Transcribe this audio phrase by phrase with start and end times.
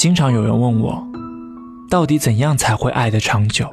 [0.00, 1.06] 经常有人问我，
[1.90, 3.68] 到底怎样才会爱得长久？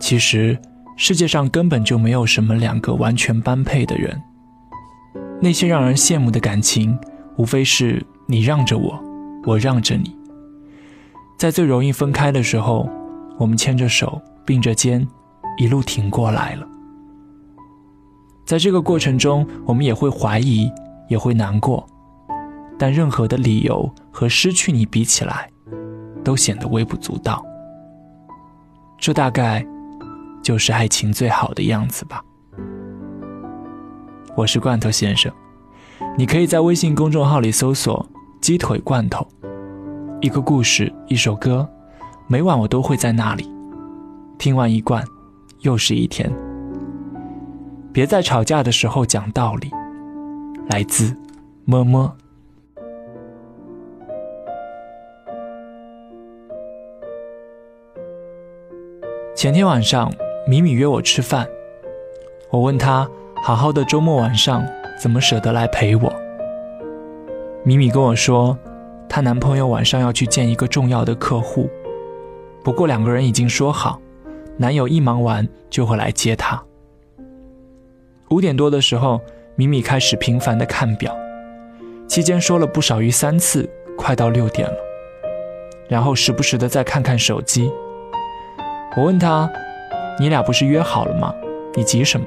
[0.00, 0.58] 其实，
[0.96, 4.20] 世界上根本就没有什么两个完全般配的人。
[5.40, 6.98] 那些让人羡慕的感情，
[7.36, 9.00] 无非是你让着我，
[9.44, 10.16] 我让着你。
[11.38, 12.90] 在最容易分开的时候，
[13.38, 15.06] 我们牵着手，并着肩，
[15.56, 16.66] 一路挺过来了。
[18.44, 20.68] 在这个过程中，我们也会怀疑，
[21.08, 21.86] 也会难过。
[22.80, 25.48] 但任何的理由和失去你比起来，
[26.24, 27.40] 都显得微不足道。
[28.98, 29.64] 这大概
[30.42, 32.20] 就是爱情最好的样子吧。
[34.34, 35.32] 我是罐头先生，
[36.16, 38.04] 你可以在微信公众号里搜索
[38.42, 39.24] “鸡腿罐头”，
[40.20, 41.68] 一个故事，一首歌，
[42.26, 43.48] 每晚我都会在那里。
[44.36, 45.04] 听完一罐，
[45.60, 46.28] 又是一天。
[47.92, 49.70] 别在吵架的时候讲道理。
[50.70, 51.16] 来自
[51.66, 52.12] 么么。
[59.38, 60.12] 前天晚上，
[60.48, 61.46] 米米约我吃饭。
[62.50, 63.08] 我问她
[63.40, 64.66] ：“好好的周末晚上，
[65.00, 66.12] 怎么舍得来陪我？”
[67.62, 68.58] 米米跟我说，
[69.08, 71.70] 她男朋友晚上要去见一个重要的客户，
[72.64, 74.00] 不过两个人已经说好，
[74.56, 76.60] 男友一忙完就会来接她。
[78.30, 79.20] 五点多的时候，
[79.54, 81.16] 米米开始频繁的看表，
[82.08, 84.76] 期间说了不少于三次，快到六点了，
[85.88, 87.70] 然后时不时的再看看手机。
[88.98, 89.48] 我问他
[90.18, 91.32] ：“你俩不是约好了吗？
[91.76, 92.26] 你急什么？”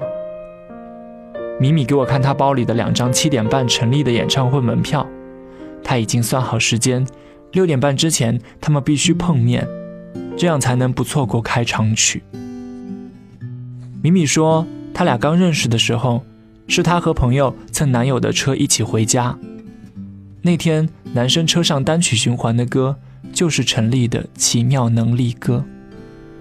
[1.59, 5.05] 米米给我看他包里的两张七点半陈立的演唱会门票，
[5.83, 7.05] 他已经算好时间，
[7.51, 9.67] 六点半之前他们必须碰面，
[10.37, 12.23] 这样才能不错过开场曲。
[14.01, 16.23] 米米说，他俩刚认识的时候，
[16.69, 19.37] 是他和朋友蹭男友的车一起回家，
[20.41, 22.95] 那天男生车上单曲循环的歌
[23.33, 25.65] 就是陈立的《奇妙能力歌》。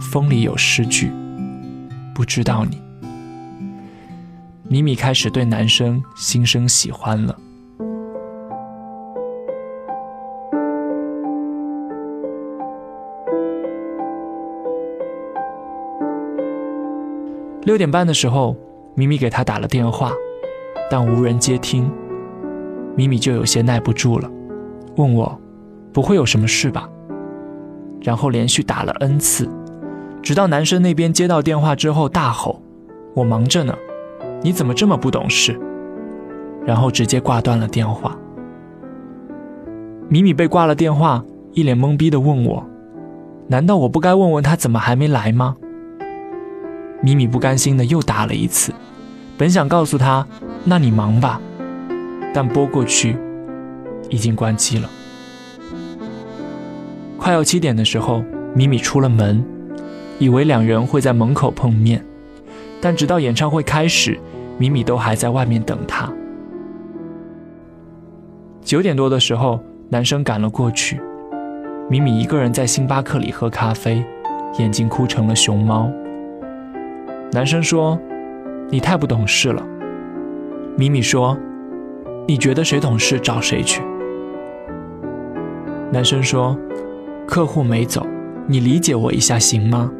[0.00, 1.10] 风里有诗句，
[2.14, 2.82] 不知道你。
[4.68, 7.36] 米米开始对男生心生喜欢了。
[17.62, 18.56] 六点半的时候，
[18.94, 20.12] 米米给他打了电话，
[20.90, 21.90] 但无人接听，
[22.96, 24.30] 米米就有些耐不住了，
[24.96, 25.40] 问我
[25.92, 26.88] ：“不会有什么事吧？”
[28.02, 29.48] 然后连续打了 n 次。
[30.24, 32.62] 直到男生那边接到电话之后，大吼
[33.14, 33.76] ：“我忙着呢，
[34.42, 35.60] 你怎么这么不懂事？”
[36.64, 38.16] 然后直接挂断了电话。
[40.08, 42.64] 米米被挂了电话，一脸懵逼的问我
[43.48, 45.56] ：“难道我不该问问他怎么还没来吗？”
[47.02, 48.72] 米米不甘心的又打了一次，
[49.36, 50.26] 本想告诉他
[50.64, 51.38] ：“那你忙吧。”
[52.32, 53.14] 但拨过去，
[54.08, 54.88] 已经关机了。
[57.18, 58.24] 快要七点的时候，
[58.54, 59.44] 米米出了门。
[60.18, 62.04] 以为两人会在门口碰面，
[62.80, 64.18] 但直到演唱会开始，
[64.58, 66.12] 米米都还在外面等他。
[68.62, 71.00] 九点多的时候，男生赶了过去，
[71.90, 74.04] 米米一个人在星巴克里喝咖啡，
[74.58, 75.90] 眼睛哭成了熊猫。
[77.32, 77.98] 男生说
[78.70, 79.62] ：“你太不懂事了。”
[80.78, 81.36] 米米说
[82.26, 83.82] ：“你觉得谁懂事找谁去。”
[85.92, 86.56] 男生说
[87.26, 88.06] ：“客户没走，
[88.46, 89.90] 你理解我一下行吗？”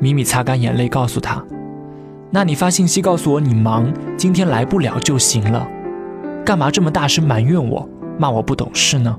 [0.00, 1.42] 米米擦干眼泪，告诉他
[2.30, 5.66] ：“那你发信息告诉我你忙，今天来不了就行了，
[6.44, 7.88] 干嘛这么大声埋怨我，
[8.18, 9.18] 骂我不懂事呢？”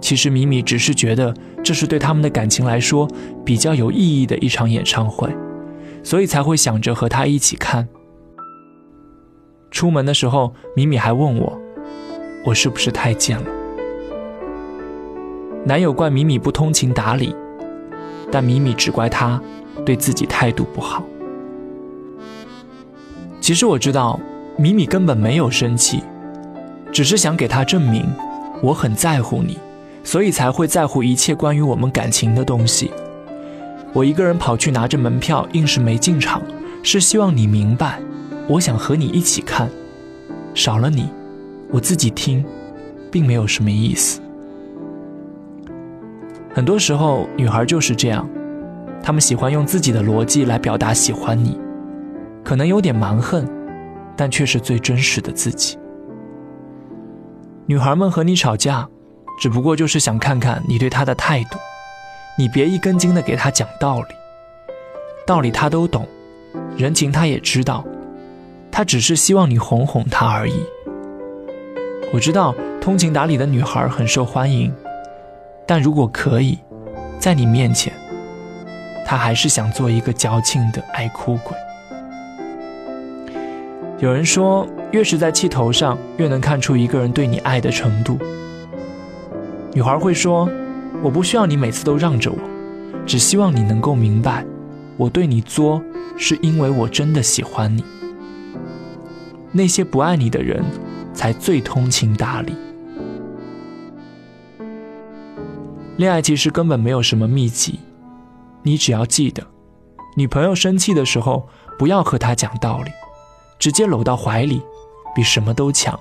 [0.00, 3.08] 其实米米只是觉得这是对他们的感情来说
[3.44, 5.28] 比较有意义的一场演唱会，
[6.02, 7.88] 所以才会想着和他一起看。
[9.70, 11.60] 出门的时候，米米还问我
[12.44, 13.46] ：“我是不是太贱了？”
[15.64, 17.34] 男友怪米米不通情达理。
[18.32, 19.40] 但米米只怪他
[19.84, 21.04] 对自己态度不好。
[23.40, 24.18] 其实我知道，
[24.56, 26.02] 米米根本没有生气，
[26.90, 28.10] 只是想给他证明
[28.62, 29.58] 我很在乎你，
[30.02, 32.90] 所以才会在乎一切关于我们感情的东西。
[33.92, 36.40] 我一个人跑去拿着门票，硬是没进场，
[36.82, 38.00] 是希望你明白，
[38.48, 39.68] 我想和你一起看。
[40.54, 41.10] 少了你，
[41.70, 42.42] 我自己听，
[43.10, 44.21] 并没有什么意思。
[46.54, 48.28] 很多时候，女孩就是这样，
[49.02, 51.58] 她们喜欢用自己的逻辑来表达喜欢你，
[52.44, 53.48] 可能有点蛮横，
[54.14, 55.78] 但却是最真实的自己。
[57.64, 58.86] 女孩们和你吵架，
[59.40, 61.56] 只不过就是想看看你对她的态度，
[62.36, 64.14] 你别一根筋的给她讲道理，
[65.26, 66.06] 道理她都懂，
[66.76, 67.82] 人情她也知道，
[68.70, 70.62] 她只是希望你哄哄她而已。
[72.12, 74.70] 我知道通情达理的女孩很受欢迎，
[75.66, 76.58] 但如果可以，
[77.18, 77.92] 在你面前，
[79.06, 81.56] 他还是想做一个矫情的爱哭鬼。
[83.98, 88.18] 有人说，越是在气头上，越能看出一个人对你爱的程度。
[89.72, 90.48] 女孩会说
[91.02, 92.38] ：“我不需要你每次都让着我，
[93.06, 94.44] 只希望你能够明白，
[94.96, 95.82] 我对你作，
[96.16, 97.84] 是因为我真的喜欢你。”
[99.52, 100.64] 那些不爱你的人。
[101.14, 102.54] 才最通情达理。
[105.96, 107.78] 恋爱其实根本没有什么秘籍，
[108.62, 109.46] 你只要记得，
[110.16, 111.46] 女朋友生气的时候，
[111.78, 112.90] 不要和她讲道理，
[113.58, 114.62] 直接搂到怀里，
[115.14, 115.98] 比什么都强。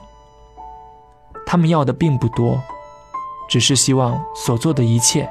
[1.45, 2.57] 他们要的并不多，
[3.49, 5.29] 只是希望所做的一切，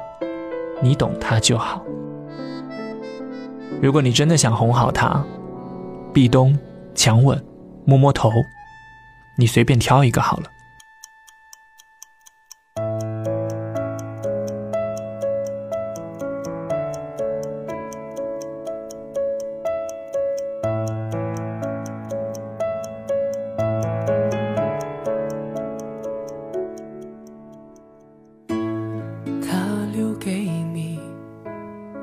[0.81, 1.81] 你懂他就好。
[3.81, 5.25] 如果你真的想哄好他，
[6.13, 6.57] 壁咚、
[6.93, 7.43] 强吻、
[7.83, 8.31] 摸摸头。
[9.37, 10.43] 你随便挑一个好了。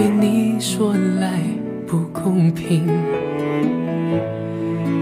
[0.00, 1.42] 对你说来
[1.86, 2.86] 不公平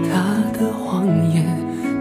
[0.03, 1.45] 他的谎言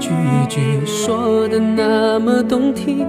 [0.00, 0.10] 句
[0.48, 3.06] 句说的那么动听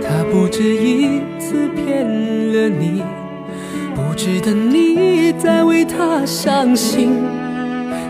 [0.00, 2.06] 他不止一次骗
[2.50, 3.02] 了你
[3.94, 7.44] 不值得你再为他伤心。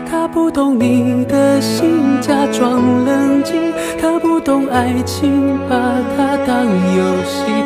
[0.09, 5.75] 他不懂你的心假装冷静他不懂爱情把
[6.15, 7.64] 它当游戏。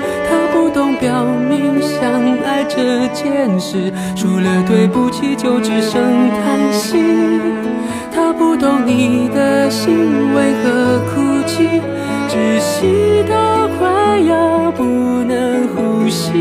[3.10, 6.98] 爱这件事，除了对不起就只剩叹息。
[8.14, 11.82] 他不懂你的心为何哭泣，
[12.30, 16.32] 窒息到快要不能呼吸。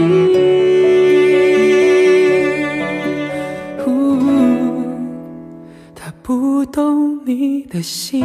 [3.86, 4.18] 呜，
[5.94, 8.24] 他不懂你的心，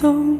[0.00, 0.39] 懂。